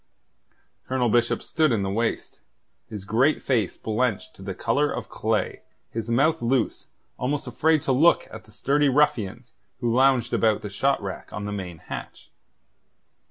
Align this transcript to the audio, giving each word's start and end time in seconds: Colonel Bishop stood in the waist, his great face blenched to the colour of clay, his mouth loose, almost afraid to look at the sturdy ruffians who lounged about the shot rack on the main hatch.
Colonel 0.87 1.09
Bishop 1.09 1.43
stood 1.43 1.71
in 1.71 1.83
the 1.83 1.89
waist, 1.91 2.39
his 2.89 3.05
great 3.05 3.39
face 3.39 3.77
blenched 3.77 4.33
to 4.35 4.41
the 4.41 4.55
colour 4.55 4.91
of 4.91 5.09
clay, 5.09 5.61
his 5.91 6.09
mouth 6.09 6.41
loose, 6.41 6.87
almost 7.19 7.45
afraid 7.45 7.83
to 7.83 7.91
look 7.91 8.27
at 8.31 8.45
the 8.45 8.51
sturdy 8.51 8.89
ruffians 8.89 9.51
who 9.79 9.93
lounged 9.93 10.33
about 10.33 10.63
the 10.63 10.71
shot 10.71 10.99
rack 11.03 11.31
on 11.31 11.45
the 11.45 11.51
main 11.51 11.77
hatch. 11.77 12.31